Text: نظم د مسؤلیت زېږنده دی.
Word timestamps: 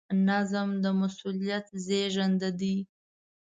نظم 0.27 0.69
د 0.83 0.85
مسؤلیت 0.99 1.65
زېږنده 1.85 2.49
دی. 2.59 2.77